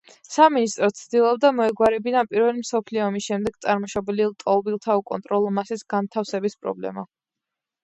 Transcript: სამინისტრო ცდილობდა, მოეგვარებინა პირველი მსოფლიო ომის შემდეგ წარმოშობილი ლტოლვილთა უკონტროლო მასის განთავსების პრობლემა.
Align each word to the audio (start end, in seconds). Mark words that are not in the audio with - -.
სამინისტრო 0.35 0.87
ცდილობდა, 0.99 1.51
მოეგვარებინა 1.59 2.23
პირველი 2.31 2.63
მსოფლიო 2.63 3.03
ომის 3.09 3.29
შემდეგ 3.31 3.61
წარმოშობილი 3.67 4.27
ლტოლვილთა 4.31 4.99
უკონტროლო 5.05 5.55
მასის 5.61 5.87
განთავსების 5.97 6.61
პრობლემა. 6.67 7.09